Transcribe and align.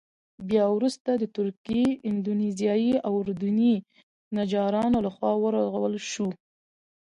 بیا 0.49 0.65
وروسته 0.77 1.09
د 1.15 1.23
تركي، 1.37 1.83
اندونيزيايي 2.09 2.93
او 3.05 3.13
اردني 3.21 3.73
نجارانو 4.37 4.97
له 5.05 5.11
خوا 5.15 5.31
ورغول 5.43 5.95
شو. 6.11 6.27